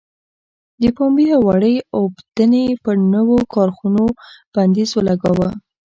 [0.81, 4.03] د پنبې او وړۍ اوبدنې پر نویو کارخونو
[4.53, 5.49] بندیز ولګاوه.